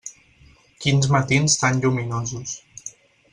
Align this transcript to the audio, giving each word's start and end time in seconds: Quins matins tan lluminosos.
Quins 0.85 1.05
matins 1.15 1.59
tan 1.65 1.83
lluminosos. 1.85 2.57